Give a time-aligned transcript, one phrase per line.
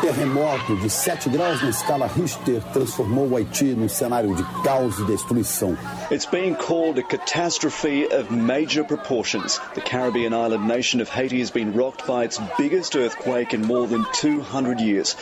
[0.00, 5.04] terremoto de 7 graus na escala Richter transformou o Haiti num cenário de caos e
[5.04, 5.76] destruição.
[6.10, 9.60] It's being called a catastrophe of major proportions.
[9.74, 13.86] The Caribbean island nation of Haiti has been rocked by its biggest earthquake in more
[13.86, 15.16] than 200 years.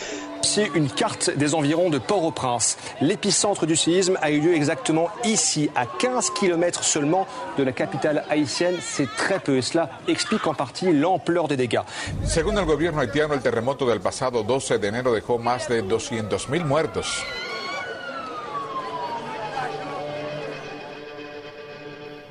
[0.44, 2.76] C'est une carte des environs de Port-au-Prince.
[3.00, 7.26] L'épicentre du séisme a eu lieu exactement ici, à 15 km seulement
[7.56, 8.76] de la capitale haïtienne.
[8.82, 11.80] C'est très peu et cela explique en partie l'ampleur des dégâts.
[12.26, 16.64] Según el gobierno haitiano, el terremoto del pasado 12 de enero dejó más de 200.000
[16.64, 17.24] muertos.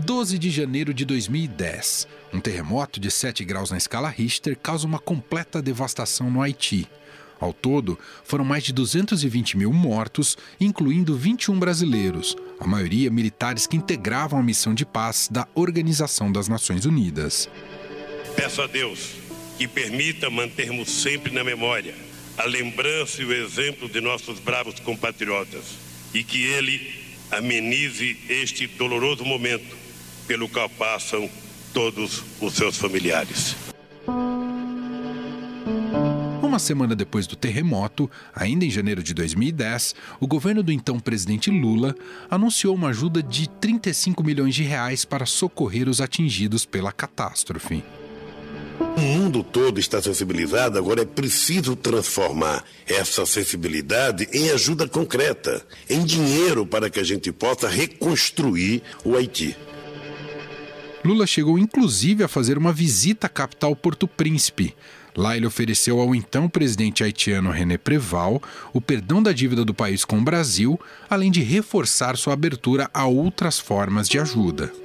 [0.05, 2.07] ...12 de janeiro de 2010.
[2.33, 6.87] Um terremoto de 7 graus na escala Richter causa uma completa devastação no Haiti.
[7.43, 13.75] Ao todo, foram mais de 220 mil mortos, incluindo 21 brasileiros, a maioria militares que
[13.75, 17.49] integravam a missão de paz da Organização das Nações Unidas.
[18.37, 19.15] Peço a Deus
[19.57, 21.93] que permita mantermos sempre na memória
[22.37, 25.65] a lembrança e o exemplo de nossos bravos compatriotas
[26.13, 26.95] e que Ele
[27.29, 29.75] amenize este doloroso momento
[30.25, 31.29] pelo qual passam
[31.73, 33.62] todos os seus familiares.
[36.53, 41.49] Uma semana depois do terremoto, ainda em janeiro de 2010, o governo do então presidente
[41.49, 41.95] Lula
[42.29, 47.83] anunciou uma ajuda de 35 milhões de reais para socorrer os atingidos pela catástrofe.
[48.95, 56.05] O mundo todo está sensibilizado, agora é preciso transformar essa sensibilidade em ajuda concreta, em
[56.05, 59.57] dinheiro para que a gente possa reconstruir o Haiti.
[61.03, 64.75] Lula chegou inclusive a fazer uma visita à capital Porto Príncipe.
[65.15, 68.41] Lá ele ofereceu ao então presidente haitiano René Preval
[68.73, 73.05] o perdão da dívida do país com o Brasil, além de reforçar sua abertura a
[73.05, 74.82] outras formas de ajuda.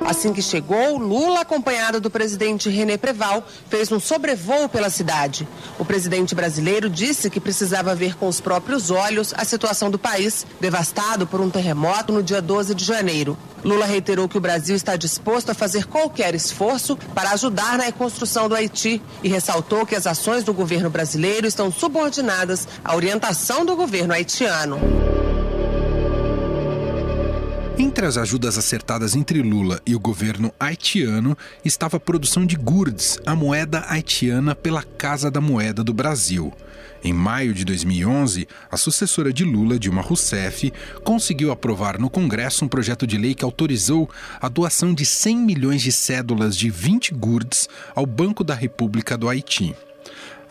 [0.00, 5.48] Assim que chegou, Lula, acompanhado do presidente René Preval, fez um sobrevoo pela cidade.
[5.78, 10.46] O presidente brasileiro disse que precisava ver com os próprios olhos a situação do país,
[10.60, 13.36] devastado por um terremoto no dia 12 de janeiro.
[13.64, 18.46] Lula reiterou que o Brasil está disposto a fazer qualquer esforço para ajudar na reconstrução
[18.46, 23.74] do Haiti e ressaltou que as ações do governo brasileiro estão subordinadas à orientação do
[23.74, 24.78] governo haitiano.
[27.84, 33.20] Entre as ajudas acertadas entre Lula e o governo haitiano estava a produção de gurds,
[33.26, 36.50] a moeda haitiana pela Casa da Moeda do Brasil.
[37.04, 40.72] Em maio de 2011, a sucessora de Lula, Dilma Rousseff,
[41.04, 44.08] conseguiu aprovar no Congresso um projeto de lei que autorizou
[44.40, 49.28] a doação de 100 milhões de cédulas de 20 gurds ao Banco da República do
[49.28, 49.76] Haiti.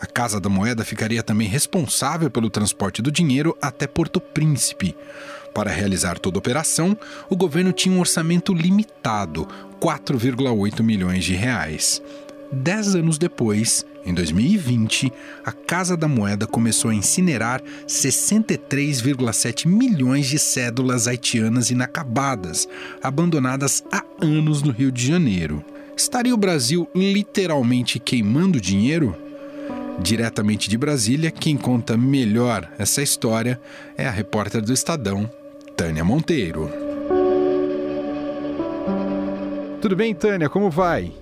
[0.00, 4.94] A Casa da Moeda ficaria também responsável pelo transporte do dinheiro até Porto Príncipe.
[5.54, 6.98] Para realizar toda a operação,
[7.30, 9.46] o governo tinha um orçamento limitado,
[9.80, 12.02] 4,8 milhões de reais.
[12.50, 15.12] Dez anos depois, em 2020,
[15.44, 22.68] a Casa da Moeda começou a incinerar 63,7 milhões de cédulas haitianas inacabadas,
[23.00, 25.64] abandonadas há anos no Rio de Janeiro.
[25.96, 29.16] Estaria o Brasil literalmente queimando dinheiro?
[30.00, 33.60] Diretamente de Brasília, quem conta melhor essa história
[33.96, 35.30] é a repórter do Estadão,
[35.76, 36.70] Tânia Monteiro.
[39.80, 40.48] Tudo bem, Tânia?
[40.48, 41.12] Como vai?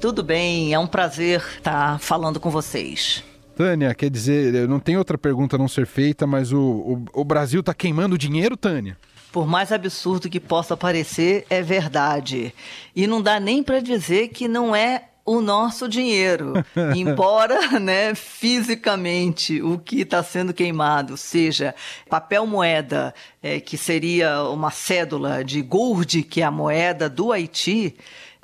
[0.00, 3.24] Tudo bem, é um prazer estar falando com vocês.
[3.56, 7.24] Tânia, quer dizer, não tem outra pergunta a não ser feita, mas o, o, o
[7.24, 8.96] Brasil está queimando dinheiro, Tânia?
[9.32, 12.54] Por mais absurdo que possa parecer, é verdade.
[12.94, 16.52] E não dá nem para dizer que não é o nosso dinheiro.
[16.94, 21.74] Embora, né, fisicamente, o que está sendo queimado seja
[22.08, 23.12] papel moeda,
[23.46, 27.94] é, que seria uma cédula de gold, que é a moeda do Haiti,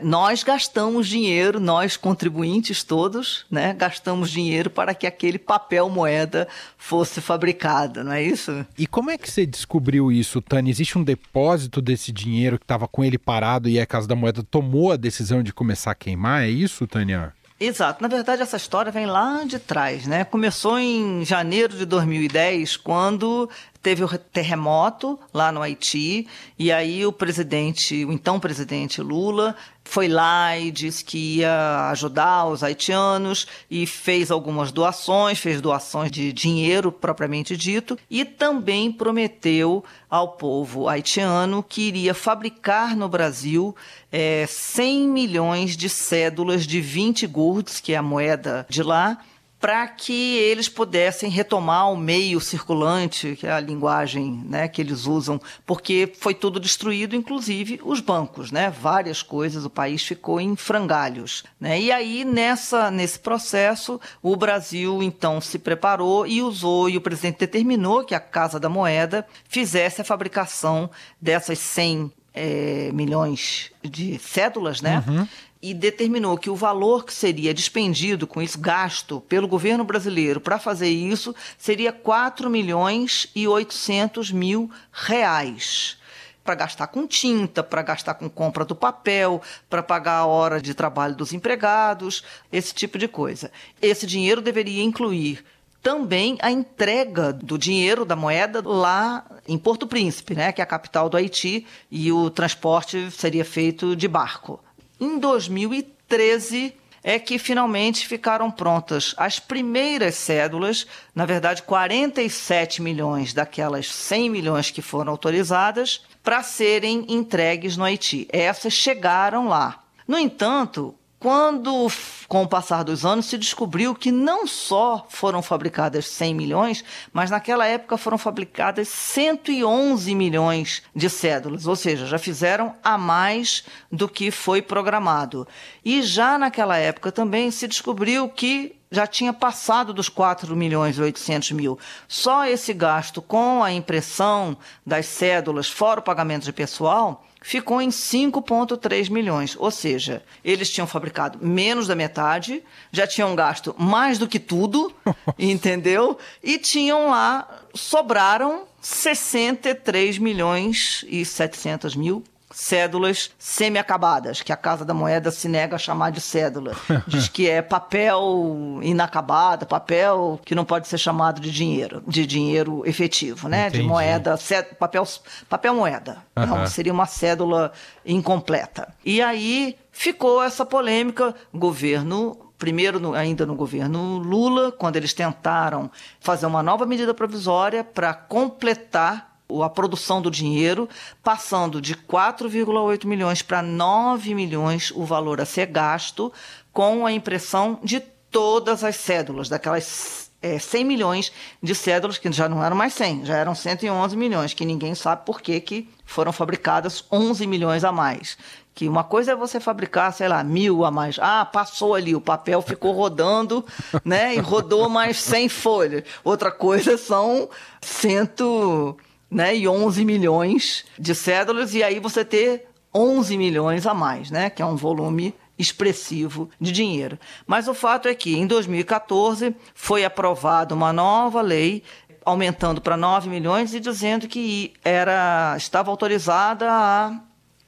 [0.01, 6.47] nós gastamos dinheiro, nós contribuintes todos, né, gastamos dinheiro para que aquele papel moeda
[6.79, 8.65] fosse fabricado, não é isso?
[8.79, 10.71] E como é que você descobriu isso, Tânia?
[10.71, 14.43] Existe um depósito desse dinheiro que estava com ele parado e a Casa da Moeda
[14.43, 16.45] tomou a decisão de começar a queimar?
[16.45, 17.33] É isso, Tânia?
[17.65, 18.03] Exato.
[18.03, 20.25] Na verdade, essa história vem lá de trás, né?
[20.25, 23.49] Começou em janeiro de 2010, quando
[23.81, 26.27] teve o terremoto lá no Haiti,
[26.59, 32.47] e aí o presidente, o então presidente Lula, foi lá e disse que ia ajudar
[32.47, 39.85] os haitianos e fez algumas doações, fez doações de dinheiro propriamente dito, e também prometeu
[40.09, 43.75] ao povo haitiano que iria fabricar no Brasil
[44.11, 49.19] é, 100 milhões de cédulas de 20 gurds, que é a moeda de lá,
[49.63, 55.07] para que eles pudessem retomar o meio circulante, que é a linguagem né, que eles
[55.07, 58.71] usam, porque foi tudo destruído, inclusive os bancos, né?
[58.71, 61.45] Várias coisas, o país ficou em frangalhos.
[61.61, 61.81] Né?
[61.81, 67.39] E aí, nessa, nesse processo, o Brasil então se preparou e usou, e o presidente
[67.39, 74.19] determinou que a Casa da Moeda fizesse a fabricação dessas 100 é, eh, milhões de
[74.19, 75.05] cédulas, né?
[75.07, 75.29] Uhum
[75.63, 80.59] e determinou que o valor que seria despendido com isso, gasto pelo governo brasileiro para
[80.59, 85.97] fazer isso, seria 4 milhões e 800 mil reais.
[86.43, 90.75] Para gastar com tinta, para gastar com compra do papel, para pagar a hora de
[90.75, 93.53] trabalho dos empregados, esse tipo de coisa.
[93.81, 95.45] Esse dinheiro deveria incluir
[95.81, 100.67] também a entrega do dinheiro, da moeda, lá em Porto Príncipe, né, que é a
[100.67, 104.61] capital do Haiti, e o transporte seria feito de barco.
[105.03, 113.89] Em 2013 é que finalmente ficaram prontas as primeiras cédulas, na verdade 47 milhões daquelas
[113.89, 118.29] 100 milhões que foram autorizadas, para serem entregues no Haiti.
[118.31, 119.83] Essas chegaram lá.
[120.07, 121.87] No entanto, quando,
[122.27, 127.31] com o passar dos anos, se descobriu que não só foram fabricadas 100 milhões, mas
[127.31, 134.09] naquela época foram fabricadas 111 milhões de cédulas, ou seja, já fizeram a mais do
[134.09, 135.47] que foi programado.
[135.85, 141.03] E já naquela época também se descobriu que já tinha passado dos 4 milhões e
[141.03, 141.79] 800 mil.
[142.09, 147.89] Só esse gasto com a impressão das cédulas, fora o pagamento de pessoal, ficou em
[147.89, 149.57] 5,3 milhões.
[149.59, 154.95] Ou seja, eles tinham fabricado menos da metade, já tinham gasto mais do que tudo,
[155.39, 156.19] entendeu?
[156.43, 162.23] E tinham lá, sobraram 63 milhões e 700 mil
[162.53, 166.75] cédulas semi-acabadas, que a Casa da Moeda se nega a chamar de cédula.
[167.07, 172.83] Diz que é papel inacabado, papel que não pode ser chamado de dinheiro, de dinheiro
[172.87, 173.69] efetivo, né?
[173.69, 173.83] Entendi.
[173.83, 174.39] De moeda,
[174.79, 175.05] papel,
[175.49, 176.19] papel moeda.
[176.37, 176.47] Uhum.
[176.47, 177.73] Não, seria uma cédula
[178.05, 178.95] incompleta.
[179.05, 185.91] E aí ficou essa polêmica, governo primeiro no, ainda no governo Lula, quando eles tentaram
[186.21, 190.89] fazer uma nova medida provisória para completar a produção do dinheiro,
[191.23, 196.33] passando de 4,8 milhões para 9 milhões o valor a ser gasto
[196.73, 198.01] com a impressão de
[198.31, 201.33] todas as cédulas, daquelas é, 100 milhões
[201.63, 205.25] de cédulas, que já não eram mais 100, já eram 111 milhões, que ninguém sabe
[205.25, 208.37] por que, que foram fabricadas 11 milhões a mais.
[208.75, 211.19] Que uma coisa é você fabricar, sei lá, mil a mais.
[211.21, 213.65] Ah, passou ali, o papel ficou rodando,
[214.03, 214.35] né?
[214.35, 216.05] E rodou mais 100 folhas.
[216.25, 217.51] Outra coisa são
[217.83, 218.97] cento
[219.33, 224.51] né, e 11 milhões de cédulas, e aí você ter 11 milhões a mais, né,
[224.51, 227.19] que é um volume expressivo de dinheiro.
[227.47, 231.83] Mas o fato é que em 2014 foi aprovada uma nova lei
[232.25, 237.21] aumentando para 9 milhões e dizendo que era estava autorizada a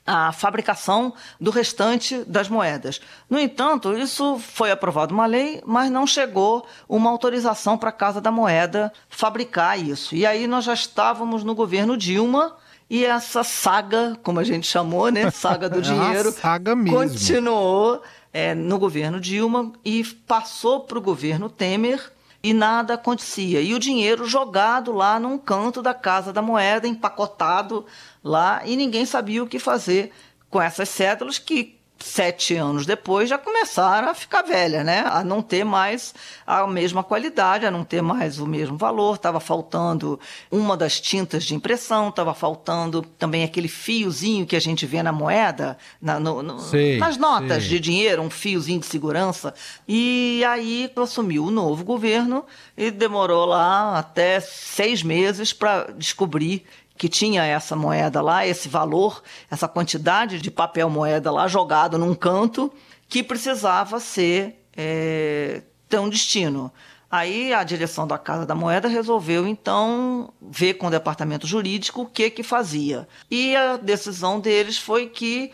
[0.07, 3.01] a fabricação do restante das moedas.
[3.29, 8.21] No entanto, isso foi aprovado uma lei, mas não chegou uma autorização para a Casa
[8.21, 10.15] da Moeda fabricar isso.
[10.15, 12.55] E aí nós já estávamos no governo Dilma
[12.89, 16.99] e essa saga, como a gente chamou, né, saga do dinheiro, é saga mesmo.
[16.99, 18.03] continuou
[18.33, 22.13] é, no governo Dilma e passou para o governo Temer
[22.45, 23.63] e nada acontecia.
[23.63, 27.87] E o dinheiro jogado lá num canto da Casa da Moeda, empacotado
[28.23, 30.13] lá, e ninguém sabia o que fazer
[30.51, 35.05] com essas cédulas que sete anos depois já começaram a ficar velha, né?
[35.07, 36.15] A não ter mais
[36.47, 39.17] a mesma qualidade, a não ter mais o mesmo valor.
[39.17, 40.21] Estava faltando
[40.51, 45.13] uma das tintas de impressão, estava faltando também aquele fiozinho que a gente vê na
[45.13, 47.71] moeda, na, no, no, sei, nas notas sei.
[47.71, 49.55] de dinheiro, um fiozinho de segurança.
[49.89, 52.45] E aí assumiu o novo governo
[52.77, 56.65] e demorou lá até seis meses para descobrir
[56.97, 62.15] que tinha essa moeda lá, esse valor, essa quantidade de papel moeda lá jogado num
[62.15, 62.73] canto,
[63.09, 66.73] que precisava ser é, ter um destino.
[67.11, 72.07] Aí a direção da Casa da Moeda resolveu então ver com o departamento jurídico o
[72.07, 73.07] que que fazia.
[73.31, 75.53] E a decisão deles foi que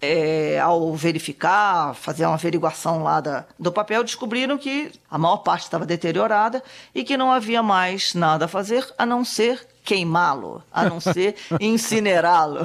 [0.00, 5.62] é, ao verificar, fazer uma averiguação lá da, do papel, descobriram que a maior parte
[5.62, 6.62] estava deteriorada
[6.94, 11.34] e que não havia mais nada a fazer a não ser queimá-lo, a não ser
[11.58, 12.60] incinerá-lo.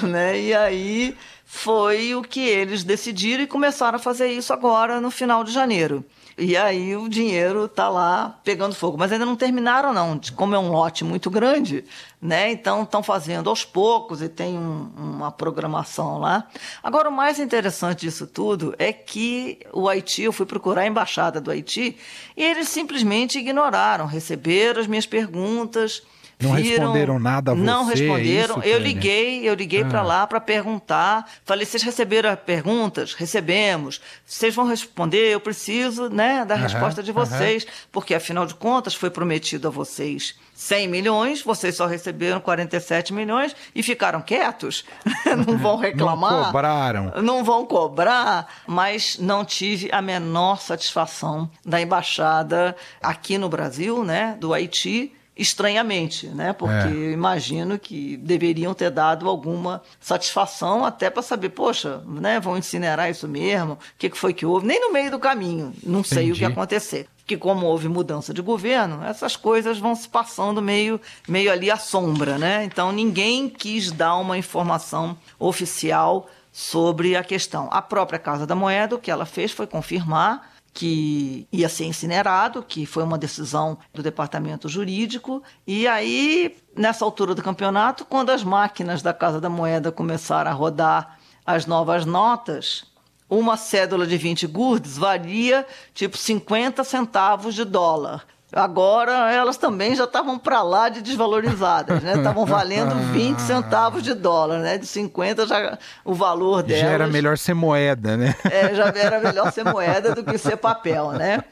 [0.00, 0.40] Né?
[0.40, 5.42] E aí foi o que eles decidiram e começaram a fazer isso agora no final
[5.42, 6.04] de janeiro.
[6.38, 8.96] e aí o dinheiro está lá pegando fogo.
[8.96, 10.20] Mas ainda não terminaram, não.
[10.36, 11.84] Como é um lote muito grande,
[12.20, 12.52] né?
[12.52, 16.46] Então estão fazendo aos poucos e tem um, uma programação lá.
[16.80, 21.40] Agora, o mais interessante disso tudo é que o Haiti, eu fui procurar a embaixada
[21.40, 21.96] do Haiti
[22.36, 26.02] e eles simplesmente ignoraram, receberam as minhas perguntas
[26.42, 27.62] não viram, responderam nada a você?
[27.62, 28.56] Não responderam.
[28.56, 29.86] É isso, eu liguei, eu liguei ah.
[29.86, 31.28] para lá para perguntar.
[31.44, 33.14] Falei, vocês receberam perguntas?
[33.14, 34.00] Recebemos.
[34.26, 35.32] Vocês vão responder?
[35.32, 40.34] Eu preciso, né, da resposta de vocês, porque afinal de contas foi prometido a vocês
[40.54, 44.84] 100 milhões, vocês só receberam 47 milhões e ficaram quietos.
[45.46, 46.32] não vão reclamar.
[46.32, 47.12] Não cobraram.
[47.22, 54.36] Não vão cobrar, mas não tive a menor satisfação da embaixada aqui no Brasil, né,
[54.38, 56.52] do Haiti estranhamente, né?
[56.52, 56.90] Porque é.
[56.90, 62.40] eu imagino que deveriam ter dado alguma satisfação até para saber, poxa, né?
[62.40, 63.74] Vão incinerar isso mesmo?
[63.74, 64.66] O que foi que houve?
[64.66, 66.32] Nem no meio do caminho, não sei Entendi.
[66.32, 67.08] o que acontecer.
[67.26, 71.76] Que como houve mudança de governo, essas coisas vão se passando meio, meio ali à
[71.76, 72.64] sombra, né?
[72.64, 77.68] Então ninguém quis dar uma informação oficial sobre a questão.
[77.72, 82.62] A própria Casa da Moeda, o que ela fez foi confirmar que ia ser incinerado,
[82.62, 85.42] que foi uma decisão do departamento jurídico.
[85.66, 90.54] E aí, nessa altura do campeonato, quando as máquinas da Casa da Moeda começaram a
[90.54, 92.84] rodar as novas notas,
[93.28, 98.26] uma cédula de 20 gurdes valia tipo 50 centavos de dólar.
[98.52, 102.14] Agora elas também já estavam para lá de desvalorizadas, né?
[102.22, 104.76] Estavam valendo 20 centavos de dólar, né?
[104.76, 106.82] De 50 já o valor delas.
[106.82, 108.34] Já era melhor ser moeda, né?
[108.44, 111.42] É, já era melhor ser moeda do que ser papel, né?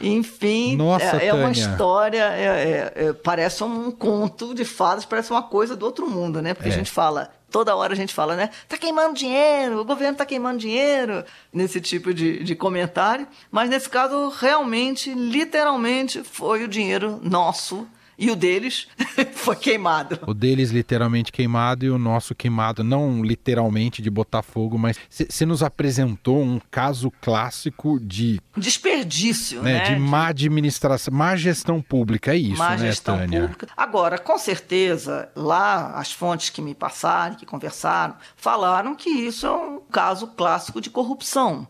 [0.00, 5.30] Enfim, Nossa, é, é uma história, é, é, é, parece um conto de fadas, parece
[5.30, 6.54] uma coisa do outro mundo, né?
[6.54, 6.74] Porque a é.
[6.74, 8.50] gente fala toda hora a gente fala, né?
[8.66, 13.28] Tá queimando dinheiro, o governo tá queimando dinheiro, nesse tipo de, de comentário.
[13.50, 17.86] Mas nesse caso, realmente, literalmente, foi o dinheiro nosso
[18.18, 18.86] e o deles
[19.34, 20.18] foi queimado.
[20.26, 25.44] O deles literalmente queimado e o nosso queimado, não literalmente de botar fogo, mas você
[25.46, 29.78] nos apresentou um caso clássico de desperdício, né?
[29.78, 29.94] né?
[29.94, 33.40] De má administração, má gestão pública, é isso, má né, gestão Tânia?
[33.42, 33.68] pública.
[33.76, 39.52] Agora, com certeza, lá as fontes que me passaram, que conversaram, falaram que isso é
[39.52, 41.66] um caso clássico de corrupção.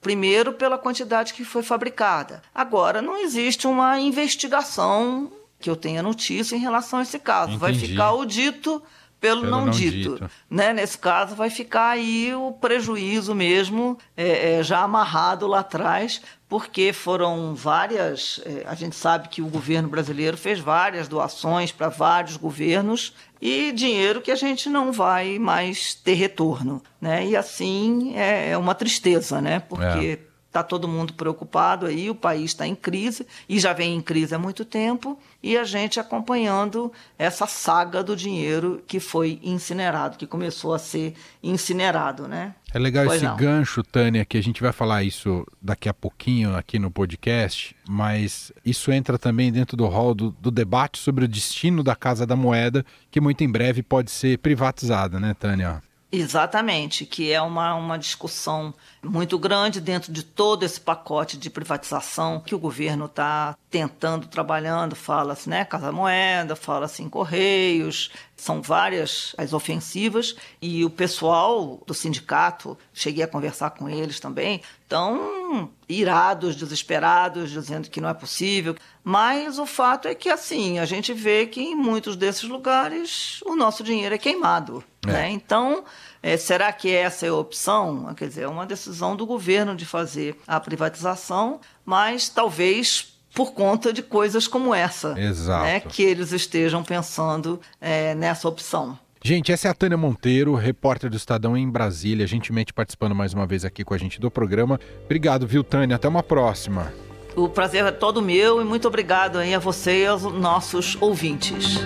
[0.00, 2.40] Primeiro, pela quantidade que foi fabricada.
[2.54, 7.52] Agora, não existe uma investigação que eu tenha notícia em relação a esse caso.
[7.52, 7.60] Entendi.
[7.60, 8.82] Vai ficar o dito
[9.20, 10.18] pelo, pelo não, não dito.
[10.18, 10.30] dito.
[10.48, 10.72] Né?
[10.72, 16.92] Nesse caso, vai ficar aí o prejuízo mesmo, é, é, já amarrado lá atrás, porque
[16.92, 18.40] foram várias.
[18.44, 23.72] É, a gente sabe que o governo brasileiro fez várias doações para vários governos e
[23.72, 26.82] dinheiro que a gente não vai mais ter retorno.
[27.00, 27.26] Né?
[27.26, 29.60] E assim é, é uma tristeza, né?
[29.60, 30.35] Porque é.
[30.56, 34.34] Está todo mundo preocupado aí, o país está em crise e já vem em crise
[34.34, 40.26] há muito tempo, e a gente acompanhando essa saga do dinheiro que foi incinerado, que
[40.26, 42.54] começou a ser incinerado, né?
[42.72, 43.36] É legal pois esse não.
[43.36, 48.50] gancho, Tânia, que a gente vai falar isso daqui a pouquinho aqui no podcast, mas
[48.64, 52.34] isso entra também dentro do rol do, do debate sobre o destino da Casa da
[52.34, 55.82] Moeda, que muito em breve pode ser privatizada, né, Tânia?
[56.18, 62.40] Exatamente, que é uma, uma discussão muito grande dentro de todo esse pacote de privatização
[62.40, 64.96] que o governo está tentando, trabalhando.
[64.96, 71.94] Fala-se, né, Casa Moeda, fala-se em Correios, são várias as ofensivas e o pessoal do
[71.94, 78.76] sindicato, cheguei a conversar com eles também, estão irados, desesperados, dizendo que não é possível.
[79.02, 83.56] Mas o fato é que, assim, a gente vê que em muitos desses lugares o
[83.56, 84.84] nosso dinheiro é queimado.
[85.06, 85.12] É.
[85.12, 85.30] Né?
[85.30, 85.84] Então,
[86.22, 88.12] é, será que essa é a opção?
[88.14, 93.92] Quer dizer, é uma decisão do governo de fazer a privatização, mas talvez por conta
[93.92, 95.14] de coisas como essa.
[95.20, 95.64] Exato.
[95.64, 98.98] Né, que eles estejam pensando é, nessa opção.
[99.22, 103.46] Gente, essa é a Tânia Monteiro, repórter do Estadão em Brasília, gentilmente participando mais uma
[103.46, 104.80] vez aqui com a gente do programa.
[105.04, 105.96] Obrigado, viu, Tânia?
[105.96, 106.92] Até uma próxima.
[107.34, 111.80] O prazer é todo meu e muito obrigado aí a você e aos nossos ouvintes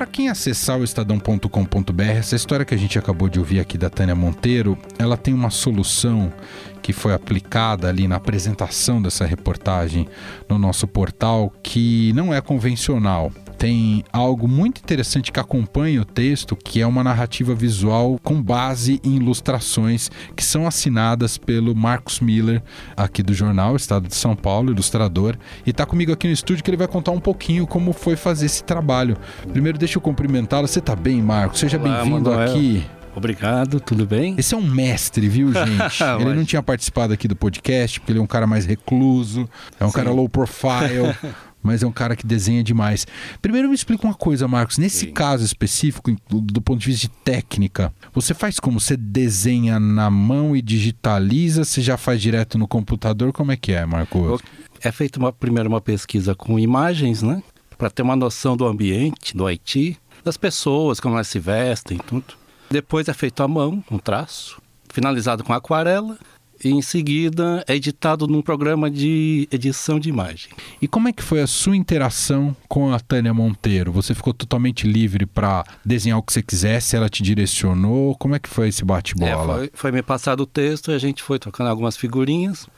[0.00, 3.90] para quem acessar o estadão.com.br, essa história que a gente acabou de ouvir aqui da
[3.90, 6.32] Tânia Monteiro, ela tem uma solução
[6.80, 10.08] que foi aplicada ali na apresentação dessa reportagem
[10.48, 16.56] no nosso portal que não é convencional tem algo muito interessante que acompanha o texto,
[16.56, 22.62] que é uma narrativa visual com base em ilustrações que são assinadas pelo Marcos Miller,
[22.96, 25.36] aqui do jornal Estado de São Paulo, ilustrador,
[25.66, 28.46] e está comigo aqui no estúdio que ele vai contar um pouquinho como foi fazer
[28.46, 29.14] esse trabalho.
[29.52, 30.66] Primeiro, deixa eu cumprimentá-lo.
[30.66, 31.60] Você está bem, Marcos?
[31.60, 32.82] Seja bem-vindo aqui.
[33.14, 34.36] Obrigado, tudo bem?
[34.38, 36.02] Esse é um mestre, viu, gente?
[36.20, 39.46] ele não tinha participado aqui do podcast, porque ele é um cara mais recluso,
[39.78, 39.96] é um Sim.
[39.96, 41.14] cara low profile.
[41.62, 43.06] mas é um cara que desenha demais.
[43.40, 44.78] Primeiro me explica uma coisa, Marcos.
[44.78, 45.12] Nesse Sim.
[45.12, 48.80] caso específico, do, ponto de vista de técnica, você faz como?
[48.80, 51.64] Você desenha na mão e digitaliza?
[51.64, 53.32] Você já faz direto no computador?
[53.32, 54.40] Como é que é, Marcos?
[54.82, 57.42] É feita uma, primeiro uma pesquisa com imagens, né?
[57.76, 62.34] Para ter uma noção do ambiente, do Haiti, das pessoas, como elas se vestem, tudo.
[62.70, 68.26] Depois é feito à mão, um traço, finalizado com aquarela e em seguida é editado
[68.26, 70.50] num programa de edição de imagem.
[70.80, 73.92] E como é que foi a sua interação com a Tânia Monteiro?
[73.92, 76.96] Você ficou totalmente livre para desenhar o que você quisesse?
[76.96, 78.14] Ela te direcionou?
[78.16, 79.54] Como é que foi esse bate-bola?
[79.54, 82.68] É, foi, foi me passado o texto e a gente foi trocando algumas figurinhas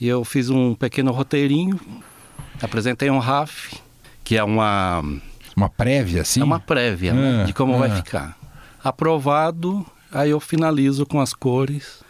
[0.00, 1.78] e eu fiz um pequeno roteirinho,
[2.60, 3.78] apresentei um RAF,
[4.24, 5.02] que é uma
[5.56, 6.40] uma prévia assim?
[6.40, 7.78] É uma prévia né, ah, de como ah.
[7.78, 8.38] vai ficar.
[8.82, 12.00] Aprovado, aí eu finalizo com as cores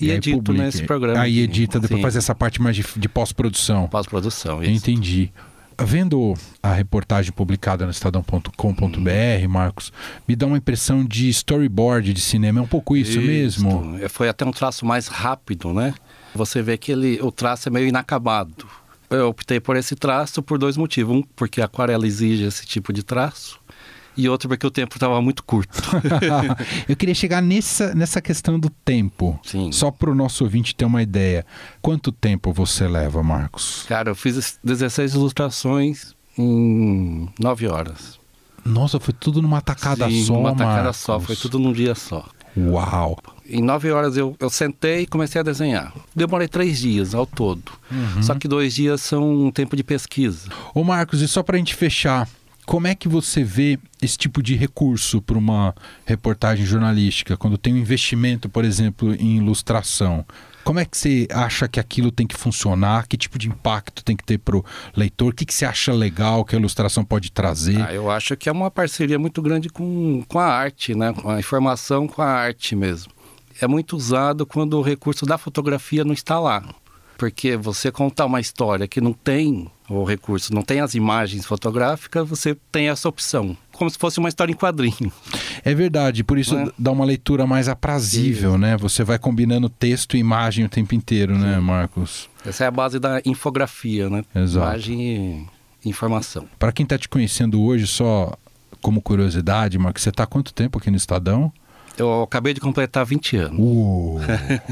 [0.00, 0.64] e, e edito publica.
[0.64, 1.20] nesse programa.
[1.20, 3.86] Aí edita, depois faz essa parte mais de, de pós-produção.
[3.88, 4.72] Pós-produção, isso.
[4.72, 5.32] Entendi.
[5.82, 9.92] Vendo a reportagem publicada no estadão.com.br, Marcos,
[10.26, 12.60] me dá uma impressão de storyboard de cinema.
[12.60, 13.98] É um pouco isso, isso mesmo?
[14.00, 15.94] É, foi até um traço mais rápido, né?
[16.34, 18.66] Você vê que ele, o traço é meio inacabado.
[19.10, 21.16] Eu optei por esse traço por dois motivos.
[21.16, 23.60] Um, porque a aquarela exige esse tipo de traço
[24.16, 25.82] e outro porque o tempo estava muito curto.
[26.88, 29.38] eu queria chegar nessa, nessa questão do tempo.
[29.42, 29.72] Sim.
[29.72, 31.44] Só para o nosso ouvinte ter uma ideia.
[31.82, 33.84] Quanto tempo você leva, Marcos?
[33.88, 38.18] Cara, eu fiz 16 ilustrações em 9 horas.
[38.64, 40.96] Nossa, foi tudo numa tacada Sim, só, numa tacada Marcos.
[40.96, 42.24] só, foi tudo num dia só.
[42.56, 43.18] Uau!
[43.46, 45.92] Em nove horas eu, eu sentei e comecei a desenhar.
[46.14, 47.72] Demorei três dias ao todo.
[47.90, 48.22] Uhum.
[48.22, 50.48] Só que dois dias são um tempo de pesquisa.
[50.72, 52.28] Ô Marcos, e só para a gente fechar,
[52.66, 57.74] como é que você vê esse tipo de recurso para uma reportagem jornalística, quando tem
[57.74, 60.24] um investimento, por exemplo, em ilustração?
[60.64, 63.06] Como é que você acha que aquilo tem que funcionar?
[63.06, 64.64] Que tipo de impacto tem que ter para o
[64.96, 65.30] leitor?
[65.30, 67.82] O que, que você acha legal que a ilustração pode trazer?
[67.82, 71.12] Ah, eu acho que é uma parceria muito grande com, com a arte, né?
[71.12, 73.12] com a informação com a arte mesmo.
[73.60, 76.64] É muito usado quando o recurso da fotografia não está lá.
[77.18, 82.28] Porque você contar uma história que não tem o recurso, não tem as imagens fotográficas,
[82.28, 83.56] você tem essa opção.
[83.72, 85.12] Como se fosse uma história em quadrinho.
[85.64, 86.70] É verdade, por isso é?
[86.78, 88.58] dá uma leitura mais aprazível, Sim.
[88.58, 88.76] né?
[88.76, 91.54] Você vai combinando texto e imagem o tempo inteiro, né, Sim.
[91.54, 92.28] né, Marcos?
[92.46, 94.24] Essa é a base da infografia, né?
[94.34, 94.66] Exato.
[94.66, 95.48] Imagem
[95.84, 96.46] e informação.
[96.58, 98.32] Para quem está te conhecendo hoje, só
[98.80, 101.52] como curiosidade, Marcos, você está há quanto tempo aqui no Estadão?
[101.96, 103.58] Eu acabei de completar 20 anos.
[103.58, 104.18] Uh.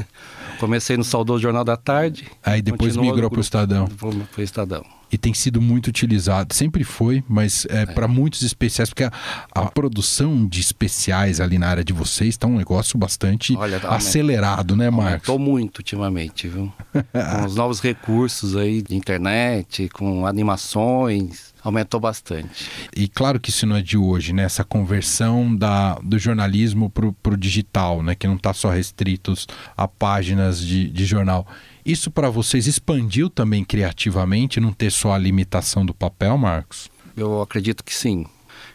[0.59, 2.27] Comecei no saudoso Jornal da Tarde.
[2.43, 3.87] Aí depois migrou para o Estadão.
[3.87, 4.83] Para o Estadão.
[5.13, 7.85] E tem sido muito utilizado, sempre foi, mas é, é.
[7.85, 9.11] para muitos especiais, porque a,
[9.53, 14.75] a, produção de especiais ali na área de vocês está um negócio bastante Olha, acelerado,
[14.75, 15.29] né, Marcos?
[15.29, 16.73] Aumentou muito ultimamente, viu?
[16.91, 22.69] com os novos recursos aí de internet, com animações aumentou bastante.
[22.95, 24.43] E claro que isso não é de hoje, né?
[24.43, 28.15] Essa conversão da, do jornalismo para o digital, né?
[28.15, 29.47] Que não está só restritos
[29.77, 31.47] a páginas de, de jornal.
[31.85, 36.89] Isso para vocês expandiu também criativamente, não ter só a limitação do papel, Marcos?
[37.15, 38.25] Eu acredito que sim.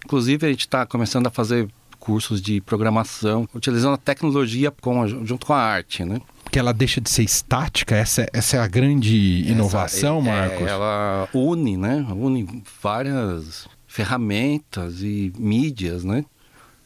[0.05, 1.69] Inclusive, a gente está começando a fazer
[1.99, 6.21] cursos de programação, utilizando a tecnologia com, junto com a arte, né?
[6.51, 7.95] que ela deixa de ser estática?
[7.95, 10.67] Essa, essa é a grande inovação, Essa, é, Marcos?
[10.67, 12.07] É, ela une, né?
[12.11, 16.25] Une várias ferramentas e mídias, né?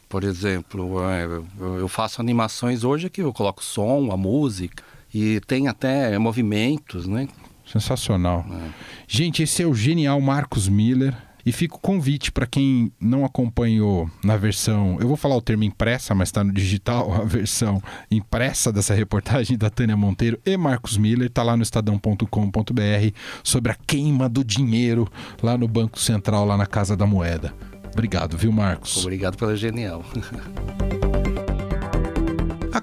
[0.09, 1.27] Por exemplo, é,
[1.81, 4.83] eu faço animações hoje que eu coloco som, a música
[5.13, 7.29] e tem até movimentos, né?
[7.67, 8.45] Sensacional.
[8.51, 8.71] É.
[9.07, 11.15] Gente, esse é o genial Marcos Miller.
[11.45, 15.65] E fica o convite para quem não acompanhou na versão, eu vou falar o termo
[15.65, 20.97] impressa, mas está no digital, a versão impressa dessa reportagem da Tânia Monteiro e Marcos
[20.97, 25.11] Miller, está lá no estadão.com.br sobre a queima do dinheiro
[25.43, 27.53] lá no Banco Central, lá na Casa da Moeda.
[27.93, 28.99] Obrigado, viu, Marcos?
[28.99, 30.05] Obrigado pela genial.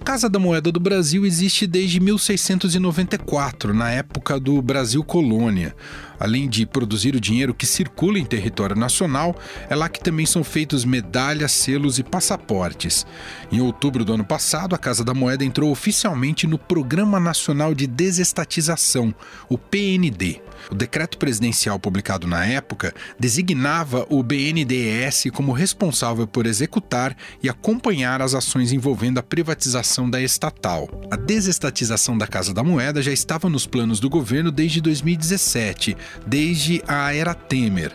[0.10, 5.76] Casa da Moeda do Brasil existe desde 1694, na época do Brasil Colônia.
[6.20, 9.38] Além de produzir o dinheiro que circula em território nacional,
[9.70, 13.06] é lá que também são feitos medalhas, selos e passaportes.
[13.52, 17.86] Em outubro do ano passado, a Casa da Moeda entrou oficialmente no Programa Nacional de
[17.86, 19.14] Desestatização,
[19.48, 20.42] o PND.
[20.72, 28.22] O decreto presidencial publicado na época designava o BNDES como responsável por executar e acompanhar
[28.22, 30.90] as ações envolvendo a privatização da estatal.
[31.12, 35.96] A desestatização da Casa da Moeda já estava nos planos do governo desde 2017,
[36.26, 37.94] desde a era Temer.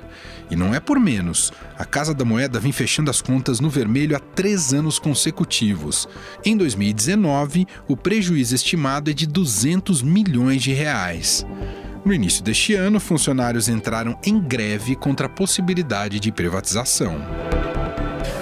[0.51, 1.53] E não é por menos.
[1.79, 6.09] A Casa da Moeda vem fechando as contas no vermelho há três anos consecutivos.
[6.45, 11.47] Em 2019, o prejuízo estimado é de 200 milhões de reais.
[12.05, 17.17] No início deste ano, funcionários entraram em greve contra a possibilidade de privatização.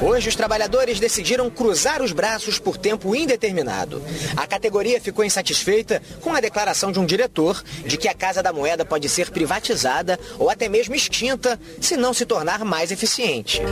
[0.01, 4.03] Hoje, os trabalhadores decidiram cruzar os braços por tempo indeterminado.
[4.37, 8.53] A categoria ficou insatisfeita com a declaração de um diretor de que a Casa da
[8.53, 13.63] Moeda pode ser privatizada ou até mesmo extinta se não se tornar mais eficiente.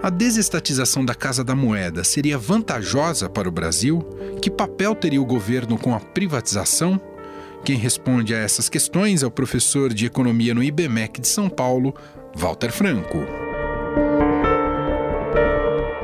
[0.00, 4.06] A desestatização da Casa da Moeda seria vantajosa para o Brasil?
[4.40, 7.00] Que papel teria o governo com a privatização?
[7.64, 11.94] Quem responde a essas questões é o professor de Economia no IBMEC de São Paulo,
[12.34, 13.18] Walter Franco.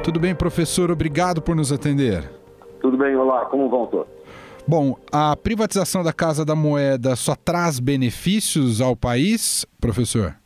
[0.04, 0.88] Tudo bem, professor?
[0.88, 2.30] Obrigado por nos atender.
[2.80, 4.06] Tudo bem, olá, como vão todos?
[4.68, 10.36] Bom, a privatização da Casa da Moeda só traz benefícios ao país, professor?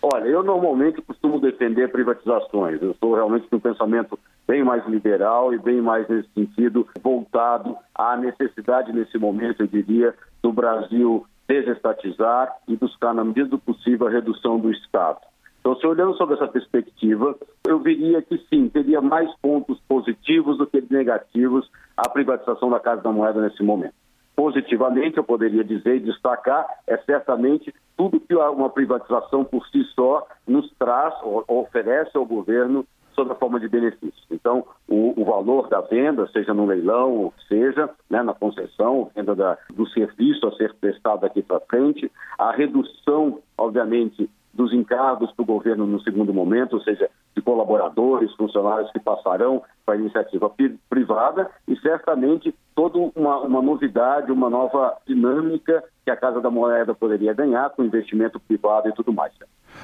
[0.00, 2.80] Olha, eu normalmente costumo defender privatizações.
[2.80, 7.76] Eu sou realmente de um pensamento bem mais liberal e bem mais nesse sentido voltado
[7.94, 14.06] à necessidade nesse momento, eu diria, do Brasil desestatizar e buscar, na medida do possível,
[14.06, 15.18] a redução do Estado.
[15.60, 20.66] Então, se olhando sobre essa perspectiva, eu veria que sim, teria mais pontos positivos do
[20.66, 23.94] que negativos a privatização da Casa da Moeda nesse momento.
[24.34, 30.26] Positivamente, eu poderia dizer e destacar, é certamente tudo que uma privatização por si só
[30.48, 34.26] nos traz ou oferece ao governo sob a forma de benefícios.
[34.30, 39.34] Então, o, o, valor da venda, seja no leilão ou seja, né, na concessão, venda
[39.34, 45.42] da, do serviço a ser prestado daqui para frente, a redução, obviamente, dos encargos para
[45.42, 50.52] o governo no segundo momento, ou seja, de colaboradores, funcionários que passarão para a iniciativa
[50.90, 56.94] privada e certamente toda uma, uma novidade, uma nova dinâmica que a Casa da Moeda
[56.94, 59.32] poderia ganhar com investimento privado e tudo mais.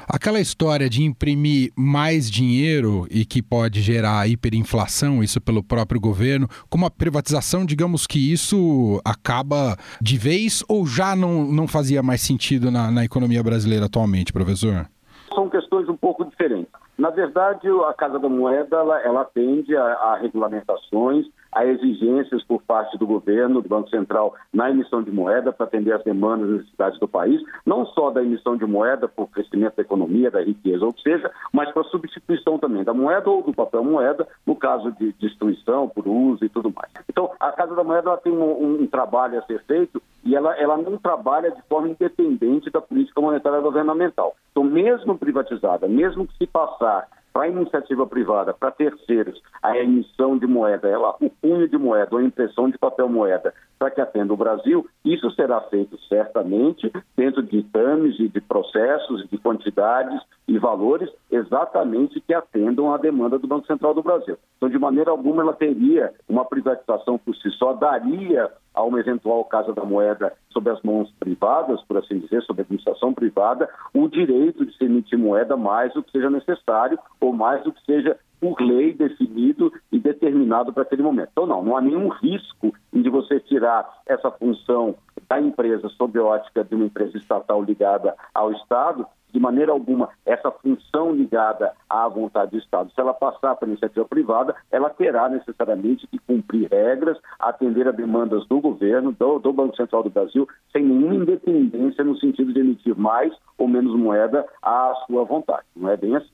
[0.09, 6.49] Aquela história de imprimir mais dinheiro e que pode gerar hiperinflação, isso pelo próprio governo,
[6.71, 12.21] como a privatização, digamos que isso acaba de vez ou já não, não fazia mais
[12.21, 14.89] sentido na, na economia brasileira atualmente, professor?
[15.35, 16.73] São questões um pouco diferentes.
[16.99, 22.63] Na verdade, a Casa da Moeda ela, ela atende a, a, regulamentações, a exigências por
[22.63, 26.53] parte do governo, do Banco Central, na emissão de moeda para atender as demandas e
[26.53, 30.85] necessidades do país, não só da emissão de moeda por crescimento da economia, da riqueza,
[30.85, 35.13] ou seja, mas para substituição também da moeda ou do papel moeda, no caso de
[35.15, 36.91] destruição, por uso e tudo mais.
[37.09, 40.77] Então, a Casa da Moeda tem um, um trabalho a ser feito e ela, ela
[40.77, 44.37] não trabalha de forma independente da política monetária governamental.
[44.51, 47.09] Então, mesmo privatizada, mesmo que se passar
[47.39, 52.19] para a iniciativa privada, para terceiros, a emissão de moeda, ela, o punho de moeda
[52.19, 57.41] a impressão de papel moeda para que atenda o Brasil, isso será feito certamente dentro
[57.45, 63.47] de ditames e de processos, de quantidades e valores exatamente que atendam à demanda do
[63.47, 64.37] Banco Central do Brasil.
[64.57, 69.45] Então, de maneira alguma, ela teria uma privatização por si só, daria a uma eventual
[69.45, 74.07] Casa da Moeda sob as mãos privadas, por assim dizer, sob a administração privada, o
[74.07, 78.17] direito de se emitir moeda mais do que seja necessário ou mais do que seja
[78.41, 81.31] por lei definido e determinado para aquele momento.
[81.33, 84.95] Então, não, não há nenhum risco de você tirar essa função
[85.29, 90.09] da empresa sob a ótica de uma empresa estatal ligada ao Estado, de maneira alguma,
[90.25, 94.91] essa função ligada à vontade do Estado, se ela passar para a iniciativa privada, ela
[94.91, 100.11] terá necessariamente que cumprir regras, atender a demandas do governo, do, do Banco Central do
[100.11, 105.65] Brasil, sem nenhuma independência no sentido de emitir mais ou menos moeda à sua vontade.
[105.77, 106.31] Não é bem assim.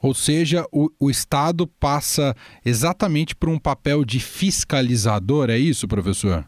[0.00, 2.34] Ou seja, o, o Estado passa
[2.64, 6.44] exatamente por um papel de fiscalizador, é isso, professor?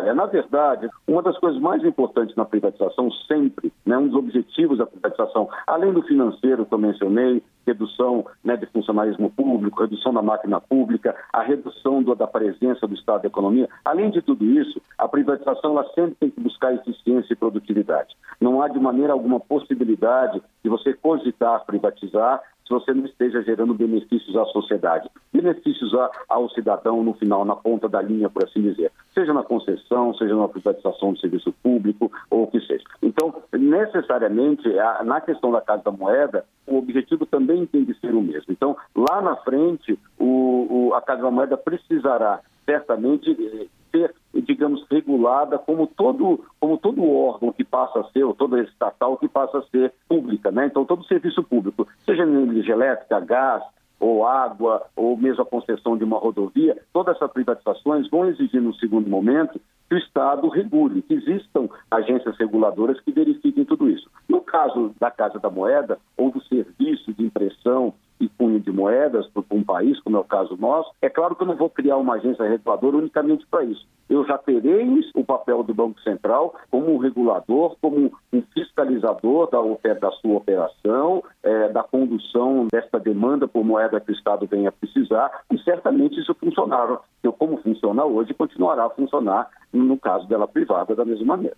[0.00, 4.78] Olha, na verdade, uma das coisas mais importantes na privatização, sempre, né, um dos objetivos
[4.78, 10.22] da privatização, além do financeiro que eu mencionei, redução né, de funcionalismo público, redução da
[10.22, 14.80] máquina pública, a redução do, da presença do Estado da economia, além de tudo isso,
[14.96, 18.16] a privatização ela sempre tem que buscar eficiência e produtividade.
[18.40, 23.74] Não há de maneira alguma possibilidade de você cogitar privatizar se você não esteja gerando
[23.74, 28.62] benefícios à sociedade, benefícios a, ao cidadão no final, na ponta da linha, por assim
[28.62, 32.84] dizer, seja na concessão, seja na privatização do serviço público ou o que seja.
[33.02, 34.68] Então, necessariamente,
[35.04, 38.52] na questão da Casa da Moeda, o objetivo também tem de ser o mesmo.
[38.52, 44.84] Então, lá na frente, o, o, a Casa da Moeda precisará certamente eh, ser, digamos,
[44.90, 49.58] regulada como todo, como todo órgão que passa a ser, ou toda estatal que passa
[49.58, 50.66] a ser pública, né?
[50.66, 53.62] Então, todo serviço público, seja energia elétrica, gás,
[54.00, 58.74] ou água, ou mesmo a concessão de uma rodovia, todas essas privatizações vão exigir, no
[58.74, 64.08] segundo momento, que o Estado regule, que existam agências reguladoras que verifiquem tudo isso.
[64.28, 67.92] No caso da Casa da Moeda ou do serviço de impressão
[68.40, 71.46] cunho de moedas para um país, como é o caso nosso, é claro que eu
[71.46, 73.86] não vou criar uma agência reguladora unicamente para isso.
[74.08, 79.60] Eu já terei o papel do Banco Central como um regulador, como um fiscalizador da,
[79.92, 85.42] da sua operação, é, da condução desta demanda por moeda que o Estado venha precisar,
[85.52, 86.98] e certamente isso funcionará.
[87.38, 91.56] Como funciona hoje, continuará a funcionar no caso dela privada da mesma maneira.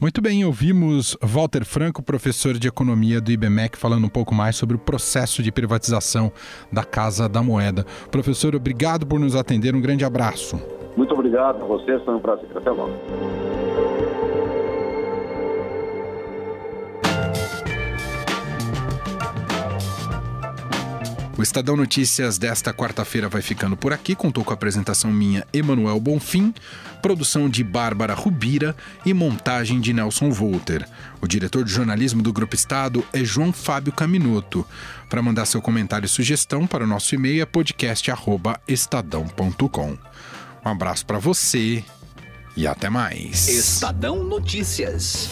[0.00, 4.74] Muito bem, ouvimos Walter Franco, professor de economia do IBMEC, falando um pouco mais sobre
[4.74, 6.32] o processo de privatização
[6.72, 7.84] da Casa da Moeda.
[8.10, 10.58] Professor, obrigado por nos atender, um grande abraço.
[10.96, 12.48] Muito obrigado a vocês, foi um prazer.
[12.56, 13.49] Até logo.
[21.40, 24.14] O Estadão Notícias desta quarta-feira vai ficando por aqui.
[24.14, 26.52] Contou com a apresentação minha, Emanuel Bonfim,
[27.00, 28.76] produção de Bárbara Rubira
[29.06, 30.86] e montagem de Nelson Volter.
[31.18, 34.66] O diretor de jornalismo do Grupo Estado é João Fábio Caminoto.
[35.08, 39.96] Para mandar seu comentário e sugestão para o nosso e-mail é podcast@estadão.com.
[40.62, 41.82] Um abraço para você
[42.54, 43.48] e até mais.
[43.48, 45.30] Estadão Notícias.